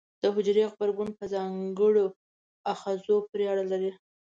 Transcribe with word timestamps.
د 0.21 0.23
حجرې 0.35 0.63
غبرګون 0.71 1.09
په 1.19 1.23
ځانګړو 1.33 2.05
آخذو 2.71 3.15
پورې 3.27 3.45
اړه 3.51 3.63
لري. 3.71 3.91